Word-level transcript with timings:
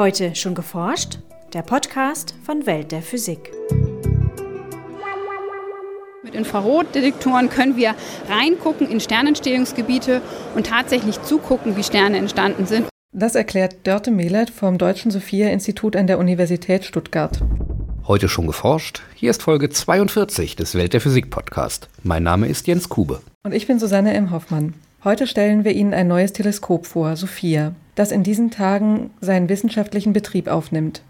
Heute 0.00 0.34
schon 0.34 0.54
geforscht? 0.54 1.18
Der 1.52 1.60
Podcast 1.60 2.34
von 2.42 2.64
Welt 2.64 2.90
der 2.90 3.02
Physik. 3.02 3.52
Mit 6.24 6.34
Infrarotdetektoren 6.34 7.50
können 7.50 7.76
wir 7.76 7.94
reingucken 8.26 8.88
in 8.88 9.00
Sternentstehungsgebiete 9.00 10.22
und 10.54 10.68
tatsächlich 10.68 11.20
zugucken, 11.20 11.76
wie 11.76 11.82
Sterne 11.82 12.16
entstanden 12.16 12.64
sind. 12.64 12.88
Das 13.12 13.34
erklärt 13.34 13.86
Dörte 13.86 14.10
Mehlert 14.10 14.48
vom 14.48 14.78
Deutschen 14.78 15.10
Sophia-Institut 15.10 15.94
an 15.96 16.06
der 16.06 16.18
Universität 16.18 16.86
Stuttgart. 16.86 17.38
Heute 18.08 18.30
schon 18.30 18.46
geforscht? 18.46 19.02
Hier 19.14 19.30
ist 19.30 19.42
Folge 19.42 19.68
42 19.68 20.56
des 20.56 20.76
Welt 20.76 20.94
der 20.94 21.02
Physik 21.02 21.28
Podcast. 21.28 21.90
Mein 22.04 22.22
Name 22.22 22.46
ist 22.46 22.66
Jens 22.66 22.88
Kube. 22.88 23.20
Und 23.42 23.52
ich 23.52 23.66
bin 23.66 23.78
Susanne 23.78 24.14
M. 24.14 24.30
Hoffmann. 24.30 24.72
Heute 25.04 25.26
stellen 25.26 25.64
wir 25.64 25.72
Ihnen 25.72 25.92
ein 25.92 26.08
neues 26.08 26.32
Teleskop 26.32 26.86
vor, 26.86 27.16
Sophia, 27.16 27.74
das 28.00 28.12
in 28.12 28.22
diesen 28.22 28.50
Tagen 28.50 29.10
seinen 29.20 29.50
wissenschaftlichen 29.50 30.14
Betrieb 30.14 30.48
aufnimmt. 30.48 31.02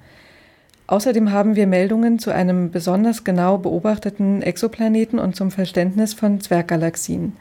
Außerdem 0.88 1.30
haben 1.30 1.54
wir 1.54 1.68
Meldungen 1.68 2.18
zu 2.18 2.34
einem 2.34 2.72
besonders 2.72 3.22
genau 3.22 3.58
beobachteten 3.58 4.42
Exoplaneten 4.42 5.20
und 5.20 5.36
zum 5.36 5.52
Verständnis 5.52 6.14
von 6.14 6.40
Zwerggalaxien. 6.40 7.34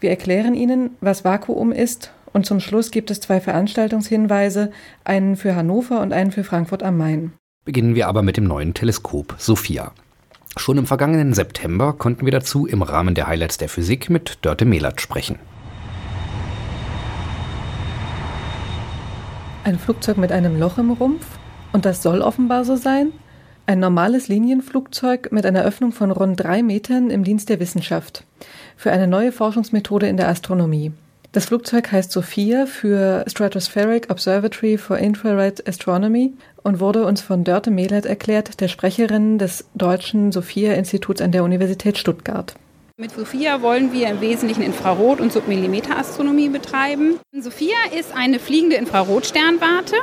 Wir 0.00 0.10
erklären 0.10 0.52
Ihnen, 0.52 0.90
was 1.00 1.24
Vakuum 1.24 1.72
ist 1.72 2.12
und 2.34 2.44
zum 2.44 2.60
Schluss 2.60 2.90
gibt 2.90 3.10
es 3.10 3.20
zwei 3.20 3.40
Veranstaltungshinweise, 3.40 4.70
einen 5.02 5.36
für 5.36 5.56
Hannover 5.56 6.02
und 6.02 6.12
einen 6.12 6.30
für 6.30 6.44
Frankfurt 6.44 6.82
am 6.82 6.98
Main. 6.98 7.32
Beginnen 7.64 7.94
wir 7.94 8.06
aber 8.06 8.22
mit 8.22 8.36
dem 8.36 8.44
neuen 8.44 8.74
Teleskop 8.74 9.34
Sophia. 9.38 9.92
Schon 10.58 10.76
im 10.76 10.84
vergangenen 10.84 11.32
September 11.32 11.94
konnten 11.94 12.26
wir 12.26 12.32
dazu 12.32 12.66
im 12.66 12.82
Rahmen 12.82 13.14
der 13.14 13.28
Highlights 13.28 13.56
der 13.56 13.70
Physik 13.70 14.10
mit 14.10 14.40
Dörte 14.42 14.66
Mehlert 14.66 15.00
sprechen. 15.00 15.38
Ein 19.68 19.78
Flugzeug 19.78 20.16
mit 20.16 20.32
einem 20.32 20.58
Loch 20.58 20.78
im 20.78 20.92
Rumpf? 20.92 21.26
Und 21.74 21.84
das 21.84 22.02
soll 22.02 22.22
offenbar 22.22 22.64
so 22.64 22.74
sein? 22.74 23.12
Ein 23.66 23.80
normales 23.80 24.26
Linienflugzeug 24.28 25.30
mit 25.30 25.44
einer 25.44 25.62
Öffnung 25.62 25.92
von 25.92 26.10
rund 26.10 26.42
drei 26.42 26.62
Metern 26.62 27.10
im 27.10 27.22
Dienst 27.22 27.50
der 27.50 27.60
Wissenschaft. 27.60 28.24
Für 28.78 28.92
eine 28.92 29.06
neue 29.06 29.30
Forschungsmethode 29.30 30.08
in 30.08 30.16
der 30.16 30.28
Astronomie. 30.28 30.92
Das 31.32 31.44
Flugzeug 31.44 31.92
heißt 31.92 32.12
SOFIA 32.12 32.64
für 32.64 33.26
Stratospheric 33.26 34.08
Observatory 34.10 34.78
for 34.78 34.96
Infrared 34.96 35.68
Astronomy 35.68 36.32
und 36.62 36.80
wurde 36.80 37.04
uns 37.04 37.20
von 37.20 37.44
Dörte 37.44 37.70
Mehlert 37.70 38.06
erklärt, 38.06 38.62
der 38.62 38.68
Sprecherin 38.68 39.36
des 39.36 39.66
deutschen 39.74 40.32
SOFIA-Instituts 40.32 41.20
an 41.20 41.32
der 41.32 41.44
Universität 41.44 41.98
Stuttgart. 41.98 42.54
Mit 43.00 43.12
SOFIA 43.12 43.62
wollen 43.62 43.92
wir 43.92 44.08
im 44.08 44.20
Wesentlichen 44.20 44.60
Infrarot- 44.60 45.20
und 45.20 45.32
Submillimeterastronomie 45.32 46.48
betreiben. 46.48 47.20
SOFIA 47.32 47.76
ist 47.96 48.12
eine 48.12 48.40
fliegende 48.40 48.74
Infrarotsternwarte 48.74 49.94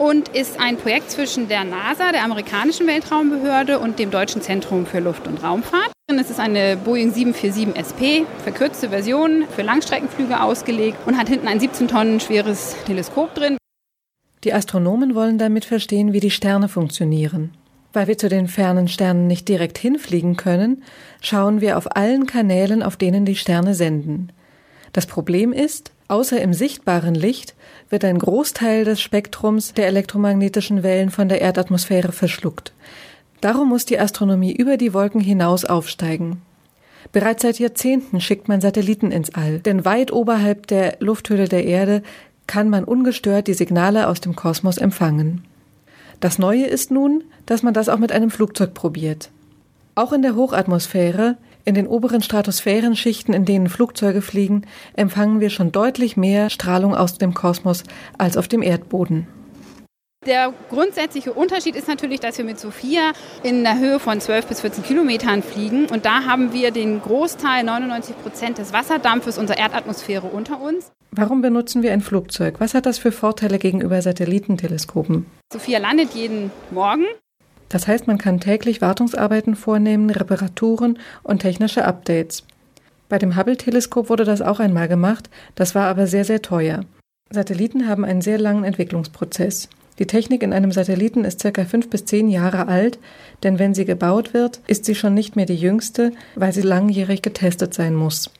und 0.00 0.30
ist 0.30 0.58
ein 0.58 0.78
Projekt 0.78 1.12
zwischen 1.12 1.46
der 1.46 1.62
NASA, 1.62 2.10
der 2.10 2.24
amerikanischen 2.24 2.88
Weltraumbehörde, 2.88 3.78
und 3.78 4.00
dem 4.00 4.10
Deutschen 4.10 4.42
Zentrum 4.42 4.84
für 4.84 4.98
Luft- 4.98 5.28
und 5.28 5.44
Raumfahrt. 5.44 5.92
Es 6.08 6.28
ist 6.28 6.40
eine 6.40 6.76
Boeing 6.76 7.12
747 7.12 7.76
SP, 7.78 8.26
verkürzte 8.42 8.88
Version, 8.88 9.44
für 9.54 9.62
Langstreckenflüge 9.62 10.42
ausgelegt 10.42 10.98
und 11.06 11.16
hat 11.16 11.28
hinten 11.28 11.46
ein 11.46 11.60
17 11.60 11.86
Tonnen 11.86 12.18
schweres 12.18 12.74
Teleskop 12.86 13.32
drin. 13.36 13.58
Die 14.42 14.52
Astronomen 14.52 15.14
wollen 15.14 15.38
damit 15.38 15.64
verstehen, 15.64 16.12
wie 16.12 16.20
die 16.20 16.32
Sterne 16.32 16.68
funktionieren. 16.68 17.52
Weil 17.98 18.06
wir 18.06 18.16
zu 18.16 18.28
den 18.28 18.46
fernen 18.46 18.86
Sternen 18.86 19.26
nicht 19.26 19.48
direkt 19.48 19.76
hinfliegen 19.76 20.36
können, 20.36 20.84
schauen 21.20 21.60
wir 21.60 21.76
auf 21.76 21.96
allen 21.96 22.26
Kanälen, 22.26 22.84
auf 22.84 22.96
denen 22.96 23.24
die 23.24 23.34
Sterne 23.34 23.74
senden. 23.74 24.30
Das 24.92 25.06
Problem 25.06 25.52
ist, 25.52 25.90
außer 26.06 26.40
im 26.40 26.54
sichtbaren 26.54 27.16
Licht 27.16 27.56
wird 27.90 28.04
ein 28.04 28.20
Großteil 28.20 28.84
des 28.84 29.00
Spektrums 29.00 29.74
der 29.74 29.88
elektromagnetischen 29.88 30.84
Wellen 30.84 31.10
von 31.10 31.28
der 31.28 31.40
Erdatmosphäre 31.40 32.12
verschluckt. 32.12 32.72
Darum 33.40 33.68
muss 33.68 33.84
die 33.84 33.98
Astronomie 33.98 34.54
über 34.54 34.76
die 34.76 34.94
Wolken 34.94 35.20
hinaus 35.20 35.64
aufsteigen. 35.64 36.42
Bereits 37.10 37.42
seit 37.42 37.58
Jahrzehnten 37.58 38.20
schickt 38.20 38.46
man 38.46 38.60
Satelliten 38.60 39.10
ins 39.10 39.34
All, 39.34 39.58
denn 39.58 39.84
weit 39.84 40.12
oberhalb 40.12 40.68
der 40.68 40.98
Lufthülle 41.00 41.48
der 41.48 41.64
Erde 41.64 42.04
kann 42.46 42.70
man 42.70 42.84
ungestört 42.84 43.48
die 43.48 43.54
Signale 43.54 44.06
aus 44.06 44.20
dem 44.20 44.36
Kosmos 44.36 44.78
empfangen. 44.78 45.42
Das 46.20 46.38
Neue 46.38 46.66
ist 46.66 46.90
nun, 46.90 47.24
dass 47.46 47.62
man 47.62 47.74
das 47.74 47.88
auch 47.88 47.98
mit 47.98 48.12
einem 48.12 48.30
Flugzeug 48.30 48.74
probiert. 48.74 49.30
Auch 49.94 50.12
in 50.12 50.22
der 50.22 50.34
Hochatmosphäre, 50.34 51.36
in 51.64 51.74
den 51.74 51.86
oberen 51.86 52.22
Stratosphärenschichten, 52.22 53.34
in 53.34 53.44
denen 53.44 53.68
Flugzeuge 53.68 54.22
fliegen, 54.22 54.62
empfangen 54.94 55.40
wir 55.40 55.50
schon 55.50 55.70
deutlich 55.70 56.16
mehr 56.16 56.50
Strahlung 56.50 56.94
aus 56.94 57.18
dem 57.18 57.34
Kosmos 57.34 57.84
als 58.16 58.36
auf 58.36 58.48
dem 58.48 58.62
Erdboden. 58.62 59.26
Der 60.28 60.52
grundsätzliche 60.68 61.32
Unterschied 61.32 61.74
ist 61.74 61.88
natürlich, 61.88 62.20
dass 62.20 62.36
wir 62.36 62.44
mit 62.44 62.60
Sophia 62.60 63.12
in 63.42 63.64
der 63.64 63.78
Höhe 63.78 63.98
von 63.98 64.20
12 64.20 64.44
bis 64.44 64.60
14 64.60 64.84
Kilometern 64.84 65.42
fliegen 65.42 65.86
und 65.86 66.04
da 66.04 66.26
haben 66.26 66.52
wir 66.52 66.70
den 66.70 67.00
Großteil, 67.00 67.64
99 67.64 68.14
Prozent 68.22 68.58
des 68.58 68.74
Wasserdampfes 68.74 69.38
unserer 69.38 69.56
Erdatmosphäre 69.56 70.26
unter 70.26 70.60
uns. 70.60 70.92
Warum 71.12 71.40
benutzen 71.40 71.82
wir 71.82 71.94
ein 71.94 72.02
Flugzeug? 72.02 72.56
Was 72.58 72.74
hat 72.74 72.84
das 72.84 72.98
für 72.98 73.10
Vorteile 73.10 73.58
gegenüber 73.58 74.02
Satellitenteleskopen? 74.02 75.24
Sophia 75.50 75.78
landet 75.78 76.12
jeden 76.12 76.50
Morgen. 76.70 77.06
Das 77.70 77.88
heißt, 77.88 78.06
man 78.06 78.18
kann 78.18 78.38
täglich 78.38 78.82
Wartungsarbeiten 78.82 79.56
vornehmen, 79.56 80.10
Reparaturen 80.10 80.98
und 81.22 81.38
technische 81.38 81.86
Updates. 81.86 82.44
Bei 83.08 83.18
dem 83.18 83.34
Hubble-Teleskop 83.34 84.10
wurde 84.10 84.24
das 84.24 84.42
auch 84.42 84.60
einmal 84.60 84.88
gemacht, 84.88 85.30
das 85.54 85.74
war 85.74 85.86
aber 85.86 86.06
sehr, 86.06 86.26
sehr 86.26 86.42
teuer. 86.42 86.84
Satelliten 87.30 87.88
haben 87.88 88.04
einen 88.04 88.20
sehr 88.20 88.38
langen 88.38 88.64
Entwicklungsprozess. 88.64 89.70
Die 89.98 90.06
Technik 90.06 90.42
in 90.42 90.52
einem 90.52 90.70
Satelliten 90.70 91.24
ist 91.24 91.40
circa 91.40 91.64
fünf 91.64 91.90
bis 91.90 92.04
zehn 92.04 92.28
Jahre 92.28 92.68
alt, 92.68 92.98
denn 93.42 93.58
wenn 93.58 93.74
sie 93.74 93.84
gebaut 93.84 94.32
wird, 94.32 94.60
ist 94.66 94.84
sie 94.84 94.94
schon 94.94 95.14
nicht 95.14 95.34
mehr 95.34 95.46
die 95.46 95.56
jüngste, 95.56 96.12
weil 96.36 96.52
sie 96.52 96.62
langjährig 96.62 97.20
getestet 97.22 97.74
sein 97.74 97.94
muss. 97.94 98.30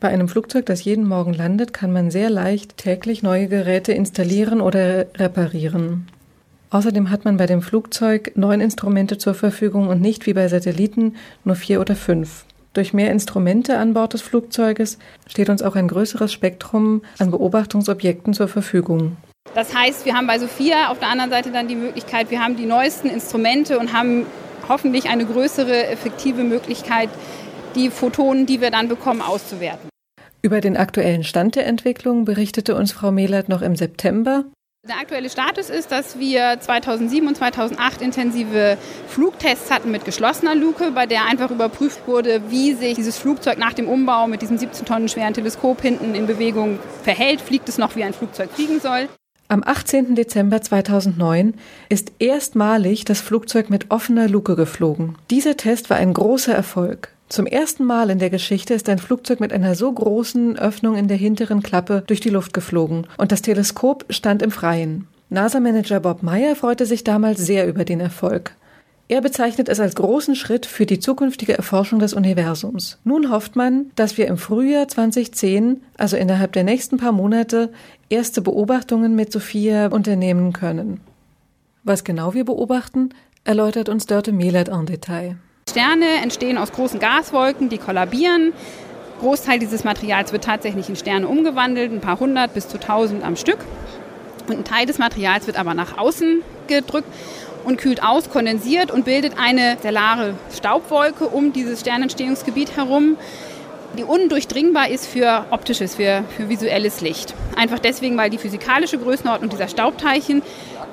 Bei 0.00 0.08
einem 0.08 0.28
Flugzeug, 0.28 0.66
das 0.66 0.84
jeden 0.84 1.08
Morgen 1.08 1.34
landet, 1.34 1.72
kann 1.72 1.92
man 1.92 2.10
sehr 2.10 2.30
leicht 2.30 2.76
täglich 2.76 3.22
neue 3.22 3.48
Geräte 3.48 3.92
installieren 3.92 4.60
oder 4.60 5.06
reparieren. 5.16 6.06
Außerdem 6.70 7.10
hat 7.10 7.24
man 7.24 7.38
bei 7.38 7.46
dem 7.46 7.62
Flugzeug 7.62 8.32
neun 8.36 8.60
Instrumente 8.60 9.16
zur 9.16 9.34
Verfügung 9.34 9.88
und 9.88 10.00
nicht 10.00 10.26
wie 10.26 10.34
bei 10.34 10.46
Satelliten 10.48 11.16
nur 11.44 11.56
vier 11.56 11.80
oder 11.80 11.96
fünf. 11.96 12.44
Durch 12.74 12.92
mehr 12.92 13.10
Instrumente 13.10 13.78
an 13.78 13.94
Bord 13.94 14.12
des 14.12 14.20
Flugzeuges 14.20 14.98
steht 15.26 15.48
uns 15.48 15.62
auch 15.62 15.74
ein 15.74 15.88
größeres 15.88 16.32
Spektrum 16.32 17.02
an 17.18 17.30
Beobachtungsobjekten 17.30 18.34
zur 18.34 18.46
Verfügung. 18.46 19.16
Das 19.54 19.74
heißt, 19.74 20.04
wir 20.04 20.14
haben 20.14 20.26
bei 20.26 20.38
Sophia 20.38 20.88
auf 20.88 20.98
der 20.98 21.08
anderen 21.08 21.30
Seite 21.30 21.50
dann 21.50 21.68
die 21.68 21.74
Möglichkeit, 21.74 22.30
wir 22.30 22.40
haben 22.40 22.56
die 22.56 22.66
neuesten 22.66 23.08
Instrumente 23.08 23.78
und 23.78 23.92
haben 23.92 24.26
hoffentlich 24.68 25.08
eine 25.08 25.24
größere 25.24 25.86
effektive 25.86 26.44
Möglichkeit, 26.44 27.08
die 27.74 27.90
Photonen, 27.90 28.46
die 28.46 28.60
wir 28.60 28.70
dann 28.70 28.88
bekommen, 28.88 29.22
auszuwerten. 29.22 29.88
Über 30.42 30.60
den 30.60 30.76
aktuellen 30.76 31.24
Stand 31.24 31.56
der 31.56 31.66
Entwicklung 31.66 32.24
berichtete 32.24 32.76
uns 32.76 32.92
Frau 32.92 33.10
Mehlert 33.10 33.48
noch 33.48 33.62
im 33.62 33.74
September. 33.74 34.44
Der 34.88 34.96
aktuelle 34.96 35.28
Status 35.28 35.68
ist, 35.68 35.90
dass 35.90 36.18
wir 36.18 36.58
2007 36.60 37.26
und 37.26 37.36
2008 37.36 38.00
intensive 38.00 38.78
Flugtests 39.08 39.70
hatten 39.70 39.90
mit 39.90 40.04
geschlossener 40.04 40.54
Luke, 40.54 40.92
bei 40.92 41.04
der 41.04 41.26
einfach 41.26 41.50
überprüft 41.50 42.06
wurde, 42.06 42.42
wie 42.48 42.74
sich 42.74 42.94
dieses 42.94 43.18
Flugzeug 43.18 43.58
nach 43.58 43.72
dem 43.72 43.88
Umbau 43.88 44.28
mit 44.28 44.40
diesem 44.40 44.56
17 44.56 44.86
Tonnen 44.86 45.08
schweren 45.08 45.34
Teleskop 45.34 45.82
hinten 45.82 46.14
in 46.14 46.26
Bewegung 46.26 46.78
verhält. 47.02 47.40
Fliegt 47.40 47.68
es 47.68 47.76
noch, 47.76 47.96
wie 47.96 48.04
ein 48.04 48.14
Flugzeug 48.14 48.50
fliegen 48.52 48.80
soll? 48.80 49.08
Am 49.50 49.62
18. 49.64 50.14
Dezember 50.14 50.60
2009 50.60 51.54
ist 51.88 52.12
erstmalig 52.18 53.06
das 53.06 53.22
Flugzeug 53.22 53.70
mit 53.70 53.90
offener 53.90 54.28
Luke 54.28 54.56
geflogen. 54.56 55.16
Dieser 55.30 55.56
Test 55.56 55.88
war 55.88 55.96
ein 55.96 56.12
großer 56.12 56.54
Erfolg. 56.54 57.08
Zum 57.30 57.46
ersten 57.46 57.84
Mal 57.84 58.10
in 58.10 58.18
der 58.18 58.28
Geschichte 58.28 58.74
ist 58.74 58.90
ein 58.90 58.98
Flugzeug 58.98 59.40
mit 59.40 59.54
einer 59.54 59.74
so 59.74 59.90
großen 59.90 60.58
Öffnung 60.58 60.96
in 60.96 61.08
der 61.08 61.16
hinteren 61.16 61.62
Klappe 61.62 62.04
durch 62.06 62.20
die 62.20 62.28
Luft 62.28 62.52
geflogen 62.52 63.06
und 63.16 63.32
das 63.32 63.40
Teleskop 63.40 64.04
stand 64.10 64.42
im 64.42 64.50
Freien. 64.50 65.08
NASA-Manager 65.30 66.00
Bob 66.00 66.22
Meyer 66.22 66.54
freute 66.54 66.84
sich 66.84 67.02
damals 67.02 67.40
sehr 67.40 67.66
über 67.66 67.86
den 67.86 68.00
Erfolg. 68.00 68.52
Er 69.10 69.22
bezeichnet 69.22 69.70
es 69.70 69.80
als 69.80 69.94
großen 69.94 70.36
Schritt 70.36 70.66
für 70.66 70.84
die 70.84 70.98
zukünftige 70.98 71.56
Erforschung 71.56 71.98
des 71.98 72.12
Universums. 72.12 72.98
Nun 73.04 73.30
hofft 73.30 73.56
man, 73.56 73.90
dass 73.96 74.18
wir 74.18 74.26
im 74.26 74.36
Frühjahr 74.36 74.86
2010, 74.86 75.82
also 75.96 76.18
innerhalb 76.18 76.52
der 76.52 76.64
nächsten 76.64 76.98
paar 76.98 77.12
Monate, 77.12 77.72
erste 78.10 78.42
Beobachtungen 78.42 79.16
mit 79.16 79.32
Sophia 79.32 79.86
unternehmen 79.86 80.52
können. 80.52 81.00
Was 81.84 82.04
genau 82.04 82.34
wir 82.34 82.44
beobachten, 82.44 83.08
erläutert 83.44 83.88
uns 83.88 84.04
Dörte 84.04 84.30
Mehlert 84.30 84.68
en 84.68 84.84
Detail. 84.84 85.38
Sterne 85.70 86.22
entstehen 86.22 86.58
aus 86.58 86.72
großen 86.72 87.00
Gaswolken, 87.00 87.70
die 87.70 87.78
kollabieren. 87.78 88.52
Großteil 89.20 89.58
dieses 89.58 89.84
Materials 89.84 90.32
wird 90.32 90.44
tatsächlich 90.44 90.90
in 90.90 90.96
Sterne 90.96 91.28
umgewandelt, 91.28 91.92
ein 91.92 92.02
paar 92.02 92.20
hundert 92.20 92.52
bis 92.52 92.68
zu 92.68 92.78
tausend 92.78 93.24
am 93.24 93.36
Stück. 93.36 93.58
Und 94.48 94.58
ein 94.58 94.64
Teil 94.64 94.84
des 94.84 94.98
Materials 94.98 95.46
wird 95.46 95.58
aber 95.58 95.72
nach 95.72 95.96
außen 95.96 96.42
gedrückt 96.66 97.08
und 97.64 97.78
kühlt 97.78 98.02
aus, 98.02 98.30
kondensiert 98.30 98.90
und 98.90 99.04
bildet 99.04 99.34
eine 99.38 99.76
stellare 99.78 100.34
Staubwolke 100.56 101.26
um 101.26 101.52
dieses 101.52 101.80
Sternentstehungsgebiet 101.80 102.76
herum. 102.76 103.16
die 103.96 104.04
undurchdringbar 104.04 104.90
ist 104.90 105.06
für 105.06 105.46
optisches, 105.50 105.94
für, 105.94 106.22
für 106.36 106.48
visuelles 106.50 107.00
Licht. 107.00 107.34
Einfach 107.56 107.78
deswegen, 107.78 108.18
weil 108.18 108.28
die 108.28 108.38
physikalische 108.38 108.98
Größenordnung 108.98 109.48
dieser 109.50 109.68
Staubteilchen 109.68 110.42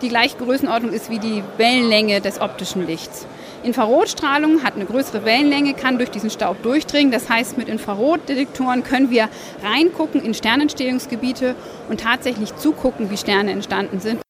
die 0.02 0.10
gleiche 0.10 0.38
Größenordnung 0.38 0.92
ist 0.92 1.10
wie 1.10 1.20
die 1.20 1.44
Wellenlänge 1.58 2.22
des 2.22 2.42
optischen 2.42 2.86
Lichts. 2.86 3.26
Infrarotstrahlung 3.64 4.64
hat 4.64 4.76
eine 4.76 4.86
größere 4.86 5.26
Wellenlänge, 5.26 5.74
kann 5.74 5.98
durch 5.98 6.12
diesen 6.12 6.30
Staub 6.30 6.62
durchdringen. 6.62 7.12
Das 7.12 7.30
heißt, 7.30 7.58
mit 7.58 7.68
Infrarotdetektoren 7.68 8.84
können 8.84 9.10
wir 9.10 9.30
reingucken 9.64 10.22
in 10.22 10.34
Sternentstehungsgebiete 10.34 11.56
und 11.90 12.02
tatsächlich 12.02 12.56
zugucken, 12.56 13.10
wie 13.10 13.18
Sterne 13.18 13.52
entstanden 13.52 14.00
sind. 14.00 14.25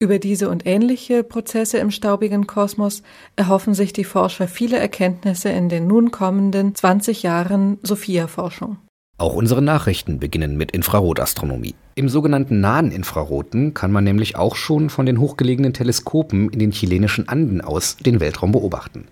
Über 0.00 0.20
diese 0.20 0.48
und 0.48 0.64
ähnliche 0.64 1.24
Prozesse 1.24 1.78
im 1.78 1.90
staubigen 1.90 2.46
Kosmos 2.46 3.02
erhoffen 3.34 3.74
sich 3.74 3.92
die 3.92 4.04
Forscher 4.04 4.46
viele 4.46 4.78
Erkenntnisse 4.78 5.48
in 5.48 5.68
den 5.68 5.88
nun 5.88 6.12
kommenden 6.12 6.72
20 6.72 7.24
Jahren 7.24 7.78
Sophia-Forschung. 7.82 8.78
Auch 9.16 9.34
unsere 9.34 9.60
Nachrichten 9.60 10.20
beginnen 10.20 10.56
mit 10.56 10.70
Infrarotastronomie. 10.70 11.74
Im 11.96 12.08
sogenannten 12.08 12.60
nahen 12.60 12.92
Infraroten 12.92 13.74
kann 13.74 13.90
man 13.90 14.04
nämlich 14.04 14.36
auch 14.36 14.54
schon 14.54 14.88
von 14.88 15.04
den 15.04 15.18
hochgelegenen 15.18 15.72
Teleskopen 15.72 16.48
in 16.50 16.60
den 16.60 16.70
chilenischen 16.70 17.28
Anden 17.28 17.60
aus 17.60 17.96
den 17.96 18.20
Weltraum 18.20 18.52
beobachten. 18.52 19.08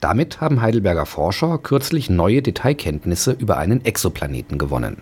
Damit 0.00 0.40
haben 0.40 0.60
Heidelberger 0.60 1.06
Forscher 1.06 1.58
kürzlich 1.58 2.10
neue 2.10 2.42
Detailkenntnisse 2.42 3.36
über 3.38 3.58
einen 3.58 3.84
Exoplaneten 3.84 4.58
gewonnen. 4.58 4.96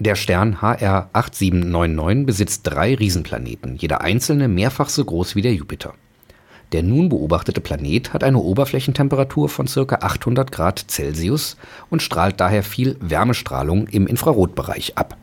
Der 0.00 0.14
Stern 0.14 0.62
HR 0.62 1.10
8799 1.12 2.24
besitzt 2.24 2.60
drei 2.62 2.94
Riesenplaneten, 2.94 3.74
jeder 3.74 4.00
einzelne 4.00 4.46
mehrfach 4.46 4.90
so 4.90 5.04
groß 5.04 5.34
wie 5.34 5.42
der 5.42 5.52
Jupiter. 5.52 5.92
Der 6.70 6.84
nun 6.84 7.08
beobachtete 7.08 7.60
Planet 7.60 8.12
hat 8.12 8.22
eine 8.22 8.38
Oberflächentemperatur 8.38 9.48
von 9.48 9.66
ca. 9.66 9.96
800 9.96 10.52
Grad 10.52 10.84
Celsius 10.88 11.56
und 11.90 12.00
strahlt 12.00 12.38
daher 12.38 12.62
viel 12.62 12.96
Wärmestrahlung 13.00 13.88
im 13.88 14.06
Infrarotbereich 14.06 14.96
ab. 14.96 15.16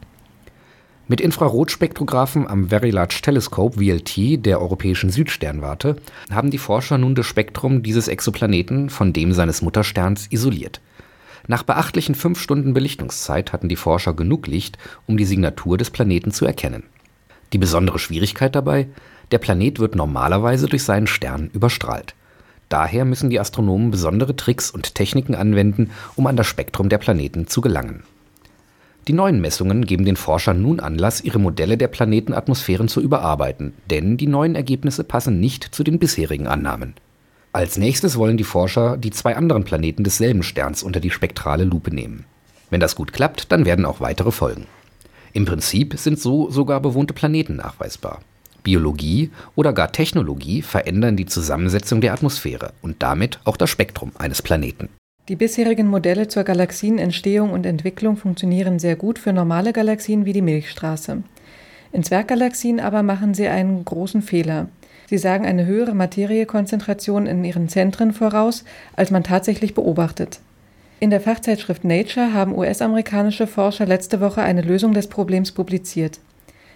Mit 1.07 1.21
Infrarotspektrographen 1.21 2.45
am 2.45 2.67
Very 2.67 2.89
Large 2.89 3.19
Telescope 3.21 3.79
VLT 3.79 4.45
der 4.45 4.59
Europäischen 4.59 5.09
Südsternwarte 5.09 5.95
haben 6.29 6.51
die 6.51 6.57
Forscher 6.57 6.97
nun 6.97 7.15
das 7.15 7.27
Spektrum 7.27 7.81
dieses 7.81 8.09
Exoplaneten 8.09 8.89
von 8.89 9.13
dem 9.13 9.31
seines 9.31 9.61
Muttersterns 9.61 10.27
isoliert 10.31 10.81
nach 11.47 11.63
beachtlichen 11.63 12.15
fünf 12.15 12.39
Stunden 12.39 12.73
Belichtungszeit 12.73 13.53
hatten 13.53 13.69
die 13.69 13.75
Forscher 13.75 14.13
genug 14.13 14.47
Licht, 14.47 14.77
um 15.05 15.17
die 15.17 15.25
Signatur 15.25 15.77
des 15.77 15.91
Planeten 15.91 16.31
zu 16.31 16.45
erkennen. 16.45 16.83
Die 17.53 17.57
besondere 17.57 17.99
Schwierigkeit 17.99 18.55
dabei, 18.55 18.87
der 19.31 19.37
Planet 19.37 19.79
wird 19.79 19.95
normalerweise 19.95 20.67
durch 20.67 20.83
seinen 20.83 21.07
Stern 21.07 21.49
überstrahlt. 21.53 22.15
Daher 22.69 23.05
müssen 23.05 23.29
die 23.29 23.39
Astronomen 23.39 23.91
besondere 23.91 24.35
Tricks 24.35 24.71
und 24.71 24.95
Techniken 24.95 25.35
anwenden, 25.35 25.91
um 26.15 26.25
an 26.27 26.35
das 26.35 26.47
Spektrum 26.47 26.89
der 26.89 26.97
Planeten 26.97 27.47
zu 27.47 27.61
gelangen. 27.61 28.03
Die 29.07 29.13
neuen 29.13 29.39
Messungen 29.39 29.85
geben 29.85 30.03
den 30.03 30.15
Forschern 30.15 30.63
nun 30.63 30.79
Anlass, 30.79 31.21
ihre 31.21 31.37
Modelle 31.37 31.77
der 31.77 31.87
Planetenatmosphären 31.87 32.87
zu 32.87 33.01
überarbeiten, 33.01 33.73
denn 33.91 34.17
die 34.17 34.25
neuen 34.25 34.55
Ergebnisse 34.55 35.03
passen 35.03 35.39
nicht 35.39 35.63
zu 35.63 35.83
den 35.83 35.99
bisherigen 35.99 36.47
Annahmen. 36.47 36.95
Als 37.55 37.77
nächstes 37.77 38.17
wollen 38.17 38.35
die 38.35 38.43
Forscher 38.43 38.97
die 38.97 39.11
zwei 39.11 39.37
anderen 39.37 39.63
Planeten 39.63 40.03
desselben 40.03 40.43
Sterns 40.43 40.83
unter 40.83 40.99
die 40.99 41.09
spektrale 41.09 41.63
Lupe 41.63 41.89
nehmen. 41.89 42.25
Wenn 42.69 42.81
das 42.81 42.97
gut 42.97 43.13
klappt, 43.13 43.49
dann 43.49 43.63
werden 43.63 43.85
auch 43.85 44.01
weitere 44.01 44.33
folgen. 44.33 44.65
Im 45.31 45.45
Prinzip 45.45 45.97
sind 45.97 46.19
so 46.19 46.49
sogar 46.51 46.81
bewohnte 46.81 47.13
Planeten 47.13 47.55
nachweisbar. 47.55 48.19
Biologie 48.63 49.31
oder 49.55 49.71
gar 49.71 49.93
Technologie 49.93 50.63
verändern 50.63 51.15
die 51.15 51.27
Zusammensetzung 51.27 52.01
der 52.01 52.11
Atmosphäre 52.11 52.73
und 52.81 53.01
damit 53.01 53.39
auch 53.45 53.55
das 53.55 53.69
Spektrum 53.69 54.11
eines 54.17 54.41
Planeten. 54.41 54.89
Die 55.29 55.37
bisherigen 55.37 55.87
Modelle 55.87 56.27
zur 56.27 56.43
Galaxienentstehung 56.43 57.51
und 57.51 57.65
Entwicklung 57.65 58.17
funktionieren 58.17 58.79
sehr 58.79 58.97
gut 58.97 59.17
für 59.17 59.31
normale 59.31 59.71
Galaxien 59.71 60.25
wie 60.25 60.33
die 60.33 60.41
Milchstraße. 60.41 61.23
In 61.93 62.03
Zwerggalaxien 62.03 62.81
aber 62.81 63.01
machen 63.01 63.33
sie 63.33 63.47
einen 63.47 63.85
großen 63.85 64.21
Fehler. 64.21 64.67
Sie 65.07 65.17
sagen 65.17 65.45
eine 65.45 65.65
höhere 65.65 65.93
Materiekonzentration 65.93 67.27
in 67.27 67.43
ihren 67.43 67.69
Zentren 67.69 68.13
voraus, 68.13 68.63
als 68.95 69.11
man 69.11 69.23
tatsächlich 69.23 69.73
beobachtet. 69.73 70.39
In 70.99 71.09
der 71.09 71.21
Fachzeitschrift 71.21 71.83
Nature 71.83 72.33
haben 72.33 72.57
US-amerikanische 72.57 73.47
Forscher 73.47 73.85
letzte 73.85 74.21
Woche 74.21 74.41
eine 74.41 74.61
Lösung 74.61 74.93
des 74.93 75.07
Problems 75.07 75.51
publiziert. 75.51 76.19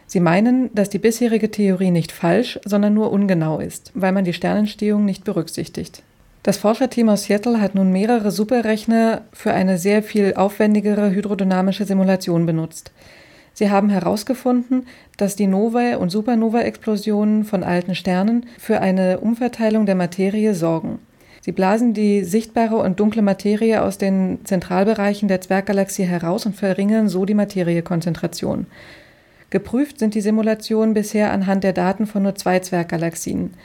Sie 0.07 0.19
meinen, 0.19 0.73
dass 0.73 0.89
die 0.89 0.99
bisherige 0.99 1.51
Theorie 1.51 1.91
nicht 1.91 2.11
falsch, 2.11 2.59
sondern 2.65 2.93
nur 2.93 3.11
ungenau 3.11 3.59
ist, 3.59 3.91
weil 3.93 4.11
man 4.11 4.25
die 4.25 4.33
Sternentstehung 4.33 5.05
nicht 5.05 5.23
berücksichtigt. 5.23 6.03
Das 6.43 6.57
Forscherteam 6.57 7.09
aus 7.09 7.25
Seattle 7.25 7.61
hat 7.61 7.75
nun 7.75 7.91
mehrere 7.91 8.31
Superrechner 8.31 9.21
für 9.33 9.53
eine 9.53 9.77
sehr 9.77 10.01
viel 10.01 10.33
aufwendigere 10.33 11.11
hydrodynamische 11.11 11.85
Simulation 11.85 12.45
benutzt. 12.45 12.91
Sie 13.59 13.69
haben 13.69 13.89
herausgefunden, 13.89 14.87
dass 15.17 15.35
die 15.35 15.45
Nova- 15.45 15.97
und 15.97 16.11
Supernova-Explosionen 16.11 17.43
von 17.43 17.65
alten 17.65 17.93
Sternen 17.93 18.45
für 18.57 18.79
eine 18.79 19.19
Umverteilung 19.19 19.85
der 19.85 19.95
Materie 19.95 20.53
sorgen. 20.53 20.99
Sie 21.41 21.51
blasen 21.51 21.93
die 21.93 22.23
sichtbare 22.23 22.77
und 22.77 23.01
dunkle 23.01 23.21
Materie 23.21 23.83
aus 23.83 23.97
den 23.97 24.39
Zentralbereichen 24.45 25.27
der 25.27 25.41
Zwerggalaxie 25.41 26.05
heraus 26.05 26.45
und 26.45 26.55
verringern 26.55 27.09
so 27.09 27.25
die 27.25 27.33
Materiekonzentration. 27.33 28.65
Geprüft 29.49 29.99
sind 29.99 30.15
die 30.15 30.21
Simulationen 30.21 30.93
bisher 30.93 31.33
anhand 31.33 31.65
der 31.65 31.73
Daten 31.73 32.07
von 32.07 32.23
nur 32.23 32.35
zwei 32.35 32.59
Zwerggalaxien. 32.59 33.55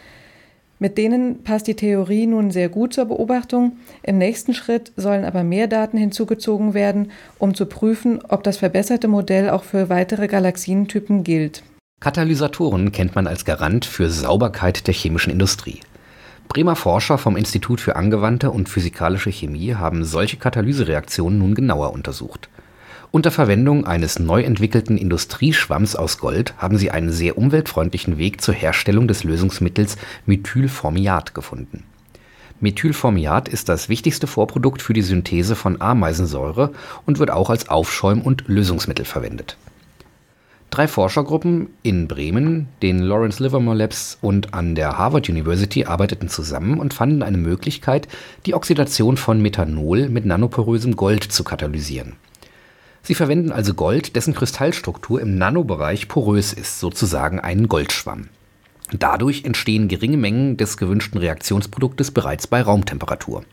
Mit 0.79 0.99
denen 0.99 1.43
passt 1.45 1.67
die 1.67 1.77
Theorie 1.77 2.27
nun 2.27 2.51
sehr 2.51 2.69
gut 2.69 2.95
zur 2.95 3.07
Beobachtung. 3.07 3.79
Im 4.03 4.19
nächsten 4.19 4.55
Schritt 4.55 4.93
sollen 4.97 5.25
aber 5.25 5.45
mehr 5.45 5.69
Daten 5.69 5.97
hinzugezogen 5.97 6.75
werden, 6.75 7.11
um 7.39 7.55
zu 7.55 7.67
prüfen, 7.67 8.21
ob 8.29 8.43
das 8.43 8.57
verbesserte 8.57 9.09
Modell 9.09 9.51
auch 9.51 9.65
für 9.65 9.89
weitere 9.89 10.27
Galaxientypen 10.27 11.25
gilt. 11.25 11.63
Katalysatoren 12.01 12.93
kennt 12.93 13.15
man 13.15 13.27
als 13.27 13.45
Garant 13.45 13.85
für 13.85 14.11
Sauberkeit 14.11 14.87
der 14.87 14.95
chemischen 14.95 15.33
Industrie. 15.33 15.81
Bremer 16.49 16.77
Forscher 16.77 17.19
vom 17.19 17.37
Institut 17.37 17.81
für 17.81 17.97
angewandte 17.97 18.51
und 18.51 18.69
physikalische 18.69 19.31
Chemie 19.31 19.75
haben 19.75 20.05
solche 20.05 20.37
Katalysereaktionen 20.37 21.39
nun 21.39 21.55
genauer 21.55 21.93
untersucht. 21.93 22.49
Unter 23.15 23.31
Verwendung 23.31 23.87
eines 23.87 24.19
neu 24.19 24.43
entwickelten 24.43 24.99
Industrieschwamms 24.99 25.95
aus 25.95 26.19
Gold 26.19 26.53
haben 26.59 26.79
sie 26.79 26.91
einen 26.91 27.13
sehr 27.13 27.39
umweltfreundlichen 27.39 28.19
Weg 28.19 28.41
zur 28.41 28.55
Herstellung 28.55 29.07
des 29.07 29.23
Lösungsmittels 29.23 29.97
Methylformiat 30.27 31.33
gefunden. 31.33 31.85
Methylformiat 32.59 33.49
ist 33.49 33.69
das 33.69 33.89
wichtigste 33.89 34.27
Vorprodukt 34.27 34.83
für 34.83 34.95
die 34.95 35.03
Synthese 35.03 35.55
von 35.55 35.81
Ameisensäure 35.81 36.73
und 37.07 37.21
wird 37.21 37.31
auch 37.31 37.51
als 37.51 37.69
Aufschäum 37.69 38.21
und 38.21 38.49
Lösungsmittel 38.49 39.05
verwendet. 39.05 39.57
Drei 40.71 40.89
Forschergruppen 40.89 41.69
in 41.85 42.09
Bremen, 42.09 42.67
den 42.83 42.99
Lawrence 42.99 43.41
Livermore 43.41 43.77
Labs 43.77 44.19
und 44.23 44.55
an 44.55 44.75
der 44.75 44.99
Harvard 44.99 45.29
University 45.29 45.85
arbeiteten 45.85 46.29
zusammen 46.29 46.81
und 46.81 46.93
fanden 46.93 47.23
eine 47.23 47.39
Möglichkeit, 47.39 48.09
die 48.45 48.55
Oxidation 48.55 49.17
von 49.17 49.41
Methanol 49.41 50.09
mit 50.09 50.27
nanoporösem 50.27 50.97
Gold 50.97 51.23
zu 51.23 51.45
katalysieren 51.45 52.17
Sie 53.05 53.15
verwenden 53.15 53.53
also 53.53 53.75
Gold, 53.75 54.17
dessen 54.17 54.35
Kristallstruktur 54.35 55.21
im 55.21 55.37
Nanobereich 55.37 56.09
porös 56.09 56.55
ist, 56.55 56.81
sozusagen 56.81 57.39
einen 57.39 57.69
Goldschwamm. 57.69 58.29
Dadurch 58.99 59.45
entstehen 59.45 59.89
geringe 59.89 60.17
Mengen 60.17 60.57
des 60.57 60.79
gewünschten 60.79 61.21
Reaktionsproduktes 61.21 62.13
bereits 62.13 62.47
bei 62.47 62.63
Raumtemperatur. 62.63 63.45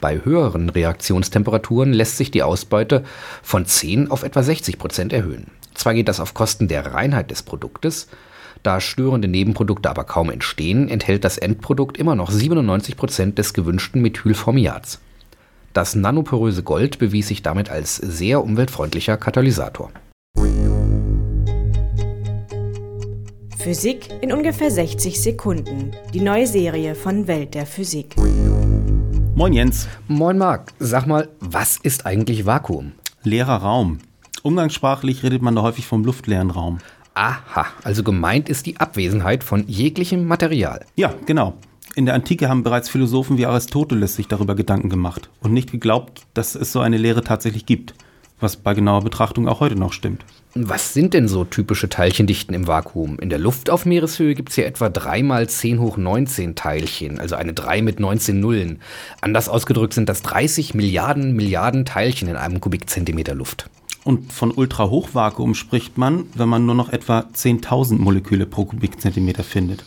Bei 0.00 0.24
höheren 0.24 0.70
Reaktionstemperaturen 0.70 1.92
lässt 1.92 2.16
sich 2.16 2.30
die 2.30 2.42
Ausbeute 2.42 3.04
von 3.42 3.66
10 3.66 4.10
auf 4.10 4.22
etwa 4.22 4.42
60 4.42 4.78
Prozent 4.78 5.12
erhöhen. 5.12 5.48
Zwar 5.74 5.92
geht 5.92 6.08
das 6.08 6.20
auf 6.20 6.32
Kosten 6.32 6.66
der 6.66 6.94
Reinheit 6.94 7.30
des 7.30 7.42
Produktes, 7.42 8.08
da 8.62 8.80
störende 8.80 9.28
Nebenprodukte 9.28 9.90
aber 9.90 10.04
kaum 10.04 10.30
entstehen, 10.30 10.88
enthält 10.88 11.24
das 11.24 11.36
Endprodukt 11.36 11.98
immer 11.98 12.14
noch 12.14 12.30
97 12.30 12.96
Prozent 12.96 13.38
des 13.38 13.52
gewünschten 13.52 14.00
Methylformiats. 14.00 15.00
Das 15.76 15.94
nanoporöse 15.94 16.62
Gold 16.62 16.98
bewies 16.98 17.28
sich 17.28 17.42
damit 17.42 17.68
als 17.68 17.96
sehr 17.96 18.42
umweltfreundlicher 18.42 19.18
Katalysator. 19.18 19.90
Physik 23.58 24.08
in 24.22 24.32
ungefähr 24.32 24.70
60 24.70 25.20
Sekunden. 25.20 25.90
Die 26.14 26.22
neue 26.22 26.46
Serie 26.46 26.94
von 26.94 27.26
Welt 27.26 27.52
der 27.52 27.66
Physik. 27.66 28.16
Moin 29.34 29.52
Jens. 29.52 29.86
Moin 30.08 30.38
Marc. 30.38 30.72
Sag 30.78 31.06
mal, 31.06 31.28
was 31.40 31.76
ist 31.76 32.06
eigentlich 32.06 32.46
Vakuum? 32.46 32.92
Leerer 33.22 33.56
Raum. 33.56 33.98
Umgangssprachlich 34.42 35.22
redet 35.24 35.42
man 35.42 35.56
da 35.56 35.60
häufig 35.60 35.86
vom 35.86 36.06
luftleeren 36.06 36.50
Raum. 36.50 36.78
Aha, 37.12 37.66
also 37.84 38.02
gemeint 38.02 38.48
ist 38.48 38.64
die 38.64 38.78
Abwesenheit 38.78 39.44
von 39.44 39.68
jeglichem 39.68 40.24
Material. 40.24 40.86
Ja, 40.96 41.12
genau. 41.26 41.52
In 41.96 42.04
der 42.04 42.14
Antike 42.14 42.50
haben 42.50 42.62
bereits 42.62 42.90
Philosophen 42.90 43.38
wie 43.38 43.46
Aristoteles 43.46 44.16
sich 44.16 44.28
darüber 44.28 44.54
Gedanken 44.54 44.90
gemacht 44.90 45.30
und 45.40 45.54
nicht 45.54 45.72
geglaubt, 45.72 46.26
dass 46.34 46.54
es 46.54 46.70
so 46.70 46.80
eine 46.80 46.98
Lehre 46.98 47.24
tatsächlich 47.24 47.64
gibt, 47.64 47.94
was 48.38 48.58
bei 48.58 48.74
genauer 48.74 49.00
Betrachtung 49.00 49.48
auch 49.48 49.60
heute 49.60 49.76
noch 49.76 49.94
stimmt. 49.94 50.22
Was 50.54 50.92
sind 50.92 51.14
denn 51.14 51.26
so 51.26 51.44
typische 51.44 51.88
Teilchendichten 51.88 52.54
im 52.54 52.66
Vakuum? 52.66 53.18
In 53.18 53.30
der 53.30 53.38
Luft 53.38 53.70
auf 53.70 53.86
Meereshöhe 53.86 54.34
gibt 54.34 54.50
es 54.50 54.56
ja 54.56 54.64
etwa 54.64 54.90
3 54.90 55.22
mal 55.22 55.48
10 55.48 55.80
hoch 55.80 55.96
19 55.96 56.54
Teilchen, 56.54 57.18
also 57.18 57.34
eine 57.34 57.54
3 57.54 57.80
mit 57.80 57.98
19 57.98 58.40
Nullen. 58.40 58.82
Anders 59.22 59.48
ausgedrückt 59.48 59.94
sind 59.94 60.10
das 60.10 60.20
30 60.20 60.74
Milliarden 60.74 61.34
Milliarden 61.34 61.86
Teilchen 61.86 62.28
in 62.28 62.36
einem 62.36 62.60
Kubikzentimeter 62.60 63.34
Luft. 63.34 63.70
Und 64.04 64.34
von 64.34 64.50
Ultrahochvakuum 64.50 65.54
spricht 65.54 65.96
man, 65.96 66.24
wenn 66.34 66.50
man 66.50 66.66
nur 66.66 66.74
noch 66.74 66.92
etwa 66.92 67.20
10.000 67.20 67.96
Moleküle 67.96 68.44
pro 68.44 68.66
Kubikzentimeter 68.66 69.44
findet. 69.44 69.82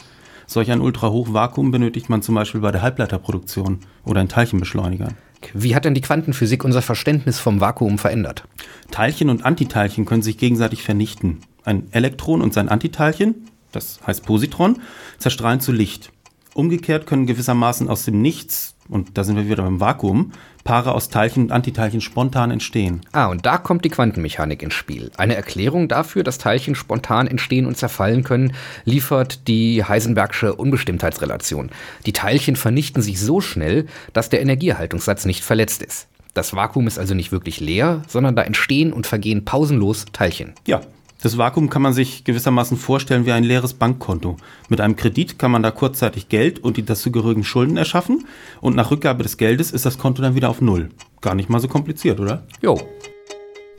Solch 0.49 0.71
ein 0.71 0.81
Ultrahochvakuum 0.81 1.69
benötigt 1.69 2.09
man 2.09 2.23
zum 2.23 2.33
Beispiel 2.33 2.61
bei 2.61 2.71
der 2.71 2.81
Halbleiterproduktion 2.81 3.81
oder 4.03 4.19
in 4.21 4.29
Teilchenbeschleunigern. 4.29 5.15
Wie 5.53 5.75
hat 5.75 5.85
denn 5.85 5.93
die 5.93 6.01
Quantenphysik 6.01 6.65
unser 6.65 6.81
Verständnis 6.81 7.37
vom 7.37 7.61
Vakuum 7.61 7.99
verändert? 7.99 8.45
Teilchen 8.89 9.29
und 9.29 9.45
Antiteilchen 9.45 10.05
können 10.05 10.23
sich 10.23 10.39
gegenseitig 10.39 10.81
vernichten. 10.81 11.41
Ein 11.65 11.87
Elektron 11.91 12.41
und 12.41 12.55
sein 12.55 12.67
Antiteilchen, 12.67 13.35
das 13.71 13.99
heißt 14.07 14.25
Positron, 14.25 14.81
zerstrahlen 15.19 15.59
zu 15.59 15.71
Licht. 15.71 16.11
Umgekehrt 16.53 17.05
können 17.05 17.25
gewissermaßen 17.25 17.87
aus 17.87 18.05
dem 18.05 18.21
Nichts, 18.21 18.75
und 18.89 19.17
da 19.17 19.23
sind 19.23 19.35
wir 19.35 19.47
wieder 19.47 19.63
beim 19.63 19.79
Vakuum, 19.79 20.31
Paare 20.63 20.93
aus 20.93 21.09
Teilchen 21.09 21.43
und 21.43 21.51
Antiteilchen 21.51 22.01
spontan 22.01 22.51
entstehen. 22.51 23.01
Ah, 23.11 23.27
und 23.27 23.45
da 23.45 23.57
kommt 23.57 23.85
die 23.85 23.89
Quantenmechanik 23.89 24.61
ins 24.61 24.73
Spiel. 24.73 25.11
Eine 25.17 25.35
Erklärung 25.35 25.87
dafür, 25.87 26.23
dass 26.23 26.37
Teilchen 26.37 26.75
spontan 26.75 27.27
entstehen 27.27 27.65
und 27.65 27.77
zerfallen 27.77 28.23
können, 28.23 28.53
liefert 28.85 29.47
die 29.47 29.83
Heisenbergsche 29.83 30.53
Unbestimmtheitsrelation. 30.53 31.71
Die 32.05 32.13
Teilchen 32.13 32.55
vernichten 32.55 33.01
sich 33.01 33.19
so 33.19 33.41
schnell, 33.41 33.87
dass 34.13 34.29
der 34.29 34.41
Energieerhaltungssatz 34.41 35.25
nicht 35.25 35.43
verletzt 35.43 35.81
ist. 35.81 36.07
Das 36.33 36.55
Vakuum 36.55 36.87
ist 36.87 36.99
also 36.99 37.15
nicht 37.15 37.31
wirklich 37.31 37.59
leer, 37.59 38.03
sondern 38.07 38.35
da 38.35 38.43
entstehen 38.43 38.93
und 38.93 39.07
vergehen 39.07 39.45
pausenlos 39.45 40.05
Teilchen. 40.13 40.53
Ja, 40.67 40.81
das 41.21 41.37
Vakuum 41.37 41.69
kann 41.69 41.81
man 41.81 41.93
sich 41.93 42.23
gewissermaßen 42.23 42.77
vorstellen 42.77 43.25
wie 43.25 43.31
ein 43.31 43.43
leeres 43.43 43.73
Bankkonto. 43.73 44.37
Mit 44.69 44.79
einem 44.79 44.95
Kredit 44.95 45.37
kann 45.37 45.51
man 45.51 45.63
da 45.63 45.71
kurzzeitig 45.71 46.29
Geld 46.29 46.59
und 46.59 46.77
die 46.77 46.85
dazugehörigen 46.85 47.43
Schulden 47.43 47.75
erschaffen 47.75 48.25
und 48.61 48.75
nach 48.75 48.89
Rückgabe 48.91 49.23
des 49.23 49.37
Geldes 49.37 49.71
ist 49.71 49.85
das 49.85 49.97
Konto 49.97 50.21
dann 50.21 50.35
wieder 50.35 50.49
auf 50.49 50.61
Null. 50.61 50.89
Gar 51.21 51.35
nicht 51.35 51.49
mal 51.49 51.59
so 51.59 51.67
kompliziert, 51.67 52.19
oder? 52.19 52.43
Jo. 52.61 52.79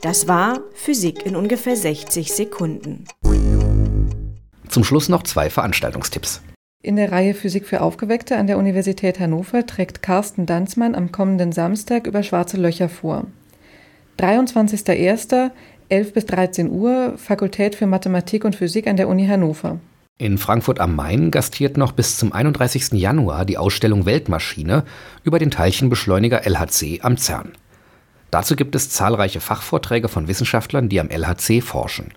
Das 0.01 0.27
war 0.27 0.59
Physik 0.73 1.25
in 1.25 1.35
ungefähr 1.35 1.75
60 1.75 2.31
Sekunden. 2.31 3.05
Zum 4.67 4.83
Schluss 4.83 5.09
noch 5.09 5.23
zwei 5.23 5.49
Veranstaltungstipps. 5.49 6.41
In 6.83 6.95
der 6.95 7.11
Reihe 7.11 7.33
Physik 7.33 7.67
für 7.67 7.81
Aufgeweckte 7.81 8.37
an 8.37 8.47
der 8.47 8.57
Universität 8.57 9.19
Hannover 9.19 9.65
trägt 9.67 10.01
Carsten 10.01 10.47
Danzmann 10.47 10.95
am 10.95 11.11
kommenden 11.11 11.51
Samstag 11.51 12.07
über 12.07 12.23
schwarze 12.23 12.57
Löcher 12.57 12.89
vor. 12.89 13.27
23.01. 14.17 15.51
11 15.91 16.13
bis 16.13 16.25
13 16.25 16.71
Uhr, 16.71 17.15
Fakultät 17.17 17.75
für 17.75 17.85
Mathematik 17.85 18.45
und 18.45 18.55
Physik 18.55 18.87
an 18.87 18.95
der 18.95 19.09
Uni 19.09 19.27
Hannover. 19.27 19.79
In 20.17 20.37
Frankfurt 20.37 20.79
am 20.79 20.95
Main 20.95 21.31
gastiert 21.31 21.75
noch 21.75 21.91
bis 21.91 22.17
zum 22.17 22.31
31. 22.31 22.93
Januar 22.93 23.43
die 23.43 23.57
Ausstellung 23.57 24.05
Weltmaschine 24.05 24.85
über 25.23 25.37
den 25.37 25.51
Teilchenbeschleuniger 25.51 26.45
LHC 26.45 26.99
am 27.01 27.17
CERN. 27.17 27.51
Dazu 28.29 28.55
gibt 28.55 28.75
es 28.75 28.89
zahlreiche 28.89 29.41
Fachvorträge 29.41 30.07
von 30.07 30.29
Wissenschaftlern, 30.29 30.87
die 30.87 31.01
am 31.01 31.09
LHC 31.09 31.61
forschen. 31.61 32.13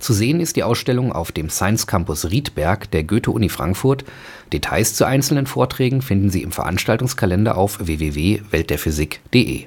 Zu 0.00 0.14
sehen 0.14 0.40
ist 0.40 0.56
die 0.56 0.64
Ausstellung 0.64 1.12
auf 1.12 1.30
dem 1.30 1.48
Science 1.48 1.86
Campus 1.86 2.28
Riedberg 2.32 2.90
der 2.90 3.04
Goethe-Uni 3.04 3.50
Frankfurt. 3.50 4.04
Details 4.52 4.94
zu 4.94 5.04
einzelnen 5.04 5.46
Vorträgen 5.46 6.02
finden 6.02 6.30
Sie 6.30 6.42
im 6.42 6.50
Veranstaltungskalender 6.50 7.56
auf 7.56 7.78
www.weltderphysik.de. 7.86 9.66